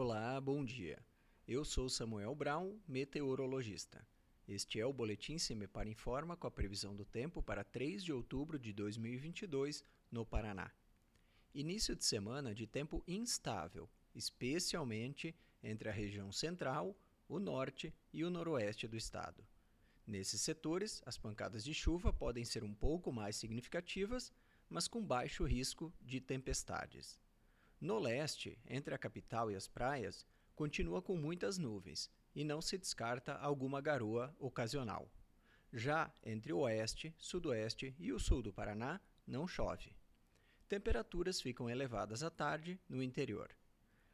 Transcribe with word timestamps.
Olá, 0.00 0.40
bom 0.40 0.64
dia. 0.64 0.96
Eu 1.44 1.64
sou 1.64 1.88
Samuel 1.88 2.32
Brown, 2.32 2.78
meteorologista. 2.86 4.06
Este 4.46 4.78
é 4.78 4.86
o 4.86 4.92
Boletim 4.92 5.38
Semepar 5.38 5.88
Informa 5.88 6.36
com 6.36 6.46
a 6.46 6.52
previsão 6.52 6.94
do 6.94 7.04
tempo 7.04 7.42
para 7.42 7.64
3 7.64 8.04
de 8.04 8.12
outubro 8.12 8.60
de 8.60 8.72
2022 8.72 9.84
no 10.08 10.24
Paraná. 10.24 10.70
Início 11.52 11.96
de 11.96 12.04
semana 12.04 12.54
de 12.54 12.64
tempo 12.64 13.02
instável, 13.08 13.90
especialmente 14.14 15.34
entre 15.64 15.88
a 15.88 15.92
região 15.92 16.30
central, 16.30 16.96
o 17.28 17.40
norte 17.40 17.92
e 18.12 18.22
o 18.22 18.30
noroeste 18.30 18.86
do 18.86 18.96
estado. 18.96 19.44
Nesses 20.06 20.40
setores, 20.40 21.02
as 21.06 21.18
pancadas 21.18 21.64
de 21.64 21.74
chuva 21.74 22.12
podem 22.12 22.44
ser 22.44 22.62
um 22.62 22.72
pouco 22.72 23.10
mais 23.10 23.34
significativas, 23.34 24.32
mas 24.70 24.86
com 24.86 25.04
baixo 25.04 25.42
risco 25.42 25.92
de 26.00 26.20
tempestades. 26.20 27.18
No 27.80 27.98
leste, 27.98 28.58
entre 28.66 28.94
a 28.94 28.98
capital 28.98 29.50
e 29.50 29.54
as 29.54 29.68
praias, 29.68 30.26
continua 30.56 31.00
com 31.00 31.16
muitas 31.16 31.58
nuvens 31.58 32.10
e 32.34 32.42
não 32.42 32.60
se 32.60 32.76
descarta 32.76 33.34
alguma 33.34 33.80
garoa 33.80 34.34
ocasional. 34.38 35.08
Já 35.72 36.12
entre 36.24 36.52
o 36.52 36.58
oeste, 36.58 37.14
sudoeste 37.18 37.94
e 37.98 38.12
o 38.12 38.18
sul 38.18 38.42
do 38.42 38.52
Paraná, 38.52 39.00
não 39.26 39.46
chove. 39.46 39.94
Temperaturas 40.68 41.40
ficam 41.40 41.70
elevadas 41.70 42.22
à 42.22 42.30
tarde 42.30 42.80
no 42.88 43.02
interior. 43.02 43.54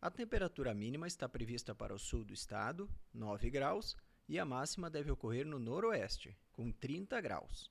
A 0.00 0.10
temperatura 0.10 0.74
mínima 0.74 1.06
está 1.06 1.28
prevista 1.28 1.74
para 1.74 1.94
o 1.94 1.98
sul 1.98 2.24
do 2.24 2.34
estado, 2.34 2.90
9 3.14 3.48
graus, 3.48 3.96
e 4.28 4.38
a 4.38 4.44
máxima 4.44 4.90
deve 4.90 5.10
ocorrer 5.10 5.46
no 5.46 5.58
noroeste, 5.58 6.36
com 6.52 6.70
30 6.70 7.20
graus. 7.20 7.70